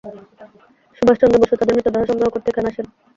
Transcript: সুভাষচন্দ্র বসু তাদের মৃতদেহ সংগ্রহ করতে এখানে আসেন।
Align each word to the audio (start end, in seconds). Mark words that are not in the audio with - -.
সুভাষচন্দ্র 0.97 1.41
বসু 1.41 1.53
তাদের 1.55 1.75
মৃতদেহ 1.77 2.03
সংগ্রহ 2.09 2.29
করতে 2.31 2.47
এখানে 2.51 2.67
আসেন। 2.71 2.85